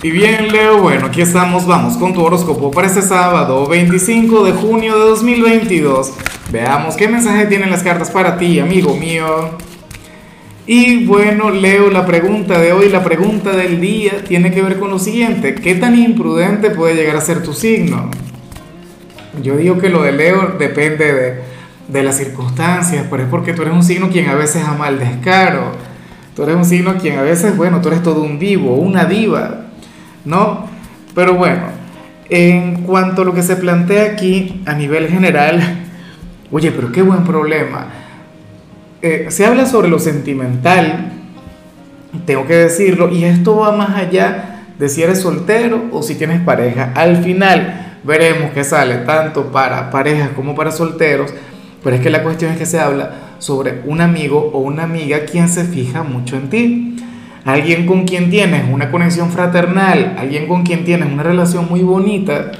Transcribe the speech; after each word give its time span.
Y 0.00 0.12
bien, 0.12 0.52
Leo, 0.52 0.80
bueno, 0.80 1.06
aquí 1.06 1.22
estamos, 1.22 1.66
vamos 1.66 1.96
con 1.96 2.14
tu 2.14 2.22
horóscopo 2.22 2.70
para 2.70 2.86
este 2.86 3.02
sábado, 3.02 3.66
25 3.66 4.44
de 4.44 4.52
junio 4.52 4.96
de 4.96 5.04
2022. 5.06 6.12
Veamos 6.52 6.94
qué 6.94 7.08
mensaje 7.08 7.46
tienen 7.46 7.68
las 7.68 7.82
cartas 7.82 8.08
para 8.12 8.38
ti, 8.38 8.60
amigo 8.60 8.94
mío. 8.94 9.58
Y 10.68 11.04
bueno, 11.04 11.50
Leo, 11.50 11.90
la 11.90 12.06
pregunta 12.06 12.60
de 12.60 12.72
hoy, 12.72 12.90
la 12.90 13.02
pregunta 13.02 13.50
del 13.50 13.80
día, 13.80 14.22
tiene 14.22 14.52
que 14.52 14.62
ver 14.62 14.78
con 14.78 14.90
lo 14.90 15.00
siguiente. 15.00 15.56
¿Qué 15.56 15.74
tan 15.74 15.98
imprudente 15.98 16.70
puede 16.70 16.94
llegar 16.94 17.16
a 17.16 17.20
ser 17.20 17.42
tu 17.42 17.52
signo? 17.52 18.08
Yo 19.42 19.56
digo 19.56 19.78
que 19.78 19.88
lo 19.88 20.04
de 20.04 20.12
Leo 20.12 20.54
depende 20.60 21.12
de, 21.12 21.40
de 21.88 22.02
las 22.04 22.18
circunstancias, 22.18 23.04
pero 23.10 23.24
es 23.24 23.28
porque 23.28 23.52
tú 23.52 23.62
eres 23.62 23.74
un 23.74 23.82
signo 23.82 24.10
quien 24.10 24.28
a 24.28 24.36
veces 24.36 24.62
ama 24.62 24.86
el 24.90 25.00
descaro. 25.00 25.72
Tú 26.36 26.44
eres 26.44 26.54
un 26.54 26.64
signo 26.64 26.98
quien 26.98 27.18
a 27.18 27.22
veces, 27.22 27.56
bueno, 27.56 27.80
tú 27.80 27.88
eres 27.88 28.04
todo 28.04 28.22
un 28.22 28.38
vivo, 28.38 28.76
una 28.76 29.04
diva 29.04 29.64
¿no? 30.24 30.66
Pero 31.14 31.34
bueno, 31.34 31.62
en 32.30 32.82
cuanto 32.82 33.22
a 33.22 33.24
lo 33.24 33.34
que 33.34 33.42
se 33.42 33.56
plantea 33.56 34.12
aquí 34.12 34.62
a 34.66 34.74
nivel 34.74 35.08
general, 35.08 35.60
oye, 36.50 36.70
pero 36.70 36.92
qué 36.92 37.02
buen 37.02 37.24
problema. 37.24 37.86
Eh, 39.00 39.26
se 39.30 39.46
habla 39.46 39.66
sobre 39.66 39.88
lo 39.88 39.98
sentimental, 39.98 41.12
tengo 42.26 42.46
que 42.46 42.54
decirlo, 42.54 43.10
y 43.10 43.24
esto 43.24 43.56
va 43.56 43.72
más 43.72 43.96
allá 43.96 44.64
de 44.78 44.88
si 44.88 45.02
eres 45.02 45.20
soltero 45.20 45.84
o 45.92 46.02
si 46.02 46.14
tienes 46.14 46.40
pareja. 46.40 46.92
Al 46.94 47.22
final 47.22 47.96
veremos 48.04 48.52
que 48.52 48.64
sale 48.64 48.96
tanto 48.98 49.50
para 49.50 49.90
parejas 49.90 50.30
como 50.34 50.54
para 50.54 50.70
solteros, 50.70 51.32
pero 51.82 51.96
es 51.96 52.02
que 52.02 52.10
la 52.10 52.22
cuestión 52.22 52.52
es 52.52 52.58
que 52.58 52.66
se 52.66 52.80
habla 52.80 53.12
sobre 53.38 53.82
un 53.86 54.00
amigo 54.00 54.50
o 54.52 54.58
una 54.58 54.84
amiga 54.84 55.20
quien 55.24 55.48
se 55.48 55.64
fija 55.64 56.02
mucho 56.02 56.36
en 56.36 56.50
ti 56.50 56.96
alguien 57.48 57.86
con 57.86 58.04
quien 58.04 58.28
tienes 58.28 58.64
una 58.70 58.90
conexión 58.90 59.30
fraternal, 59.30 60.16
alguien 60.18 60.46
con 60.46 60.64
quien 60.64 60.84
tienes 60.84 61.10
una 61.10 61.22
relación 61.22 61.66
muy 61.66 61.80
bonita, 61.80 62.52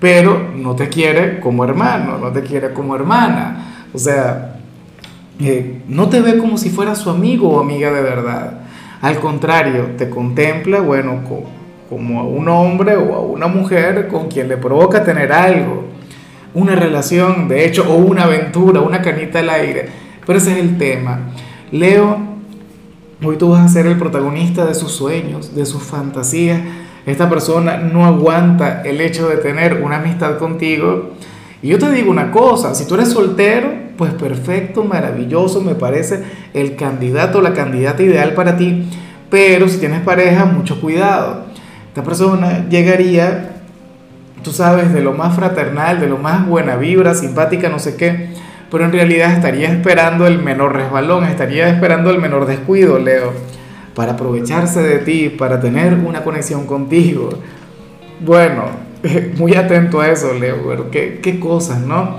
pero 0.00 0.50
no 0.56 0.74
te 0.74 0.88
quiere 0.88 1.38
como 1.38 1.62
hermano, 1.64 2.18
no 2.18 2.32
te 2.32 2.42
quiere 2.42 2.72
como 2.72 2.96
hermana. 2.96 3.86
O 3.94 3.98
sea, 3.98 4.56
eh, 5.38 5.82
no 5.86 6.08
te 6.08 6.20
ve 6.20 6.38
como 6.38 6.58
si 6.58 6.70
fuera 6.70 6.96
su 6.96 7.08
amigo 7.08 7.50
o 7.50 7.60
amiga 7.60 7.92
de 7.92 8.02
verdad. 8.02 8.62
Al 9.00 9.20
contrario, 9.20 9.90
te 9.96 10.10
contempla, 10.10 10.80
bueno, 10.80 11.20
como 11.88 12.18
a 12.20 12.24
un 12.24 12.48
hombre 12.48 12.96
o 12.96 13.14
a 13.14 13.20
una 13.20 13.46
mujer 13.46 14.08
con 14.08 14.26
quien 14.26 14.48
le 14.48 14.56
provoca 14.56 15.04
tener 15.04 15.32
algo, 15.32 15.84
una 16.52 16.74
relación, 16.74 17.46
de 17.46 17.64
hecho, 17.64 17.88
o 17.88 17.94
una 17.94 18.24
aventura, 18.24 18.80
una 18.80 19.00
canita 19.02 19.38
al 19.38 19.50
aire. 19.50 19.88
Pero 20.26 20.36
ese 20.36 20.50
es 20.50 20.58
el 20.58 20.78
tema. 20.78 21.20
Leo 21.70 22.31
Hoy 23.24 23.36
tú 23.36 23.50
vas 23.50 23.64
a 23.64 23.68
ser 23.68 23.86
el 23.86 23.98
protagonista 23.98 24.64
de 24.66 24.74
sus 24.74 24.90
sueños, 24.90 25.54
de 25.54 25.64
sus 25.64 25.84
fantasías. 25.84 26.60
Esta 27.06 27.30
persona 27.30 27.76
no 27.76 28.04
aguanta 28.04 28.82
el 28.82 29.00
hecho 29.00 29.28
de 29.28 29.36
tener 29.36 29.80
una 29.84 29.98
amistad 29.98 30.38
contigo. 30.38 31.10
Y 31.62 31.68
yo 31.68 31.78
te 31.78 31.92
digo 31.92 32.10
una 32.10 32.32
cosa, 32.32 32.74
si 32.74 32.84
tú 32.84 32.96
eres 32.96 33.10
soltero, 33.10 33.68
pues 33.96 34.12
perfecto, 34.14 34.82
maravilloso, 34.82 35.60
me 35.60 35.76
parece 35.76 36.24
el 36.52 36.74
candidato 36.74 37.40
la 37.40 37.54
candidata 37.54 38.02
ideal 38.02 38.34
para 38.34 38.56
ti. 38.56 38.88
Pero 39.30 39.68
si 39.68 39.78
tienes 39.78 40.00
pareja, 40.00 40.44
mucho 40.44 40.80
cuidado. 40.80 41.44
Esta 41.88 42.02
persona 42.02 42.66
llegaría, 42.68 43.62
tú 44.42 44.50
sabes, 44.50 44.92
de 44.92 45.00
lo 45.00 45.12
más 45.12 45.36
fraternal, 45.36 46.00
de 46.00 46.08
lo 46.08 46.18
más 46.18 46.44
buena 46.44 46.74
vibra, 46.74 47.14
simpática, 47.14 47.68
no 47.68 47.78
sé 47.78 47.94
qué 47.94 48.30
pero 48.72 48.86
en 48.86 48.92
realidad 48.92 49.32
estaría 49.32 49.68
esperando 49.68 50.26
el 50.26 50.38
menor 50.38 50.74
resbalón, 50.74 51.24
estaría 51.24 51.68
esperando 51.68 52.10
el 52.10 52.18
menor 52.18 52.46
descuido, 52.46 52.98
Leo, 52.98 53.34
para 53.94 54.12
aprovecharse 54.12 54.82
de 54.82 54.98
ti, 55.00 55.28
para 55.28 55.60
tener 55.60 55.92
una 55.92 56.24
conexión 56.24 56.66
contigo. 56.66 57.28
Bueno, 58.20 58.64
muy 59.36 59.54
atento 59.54 60.00
a 60.00 60.08
eso, 60.08 60.32
Leo, 60.32 60.66
pero 60.66 60.90
qué, 60.90 61.20
qué 61.22 61.38
cosas, 61.38 61.80
¿no? 61.80 62.16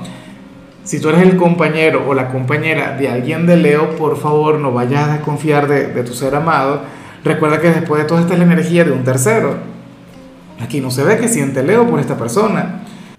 Si 0.83 0.99
tú 0.99 1.09
eres 1.09 1.23
el 1.23 1.37
compañero 1.37 2.03
o 2.07 2.13
la 2.13 2.29
compañera 2.29 2.95
de 2.97 3.09
alguien 3.09 3.47
de 3.47 3.57
Leo, 3.57 3.95
por 3.95 4.19
favor 4.19 4.59
no 4.59 4.71
vayas 4.71 5.09
a 5.09 5.13
desconfiar 5.13 5.67
de, 5.67 6.03
tu 6.03 6.13
ser 6.13 6.35
amado. 6.35 6.81
Recuerda 7.23 7.61
que 7.61 7.71
después 7.71 8.03
de 8.03 8.07
todo 8.07 8.19
esta 8.19 8.35
energía 8.35 8.83
de 8.83 8.91
un 8.91 9.03
tercero. 9.03 9.55
Aquí 10.61 10.81
no 10.81 10.91
se 10.91 11.03
ve 11.03 11.17
que 11.17 11.29
siente 11.29 11.63
Leo 11.63 11.89
por 11.89 11.99
esta 11.99 12.15
persona. 12.15 12.82